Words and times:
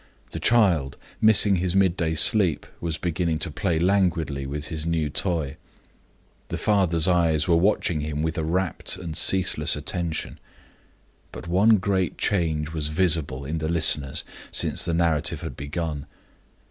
The 0.31 0.39
child, 0.39 0.97
missing 1.21 1.57
his 1.57 1.75
midday 1.75 2.15
sleep, 2.15 2.65
was 2.79 2.97
beginning 2.97 3.37
to 3.37 3.51
play 3.51 3.77
languidly 3.77 4.47
with 4.47 4.69
his 4.69 4.83
new 4.83 5.09
toy. 5.11 5.57
The 6.47 6.57
father's 6.57 7.07
eyes 7.07 7.47
were 7.47 7.55
watching 7.55 8.01
him 8.01 8.23
with 8.23 8.35
a 8.39 8.43
rapt 8.43 8.97
and 8.97 9.15
ceaseless 9.15 9.75
attention. 9.75 10.39
But 11.31 11.47
one 11.47 11.77
great 11.77 12.17
change 12.17 12.73
was 12.73 12.87
visible 12.87 13.45
in 13.45 13.59
the 13.59 13.69
listeners 13.69 14.23
since 14.51 14.83
the 14.83 14.95
narrative 14.95 15.41
had 15.41 15.55
begun. 15.55 16.07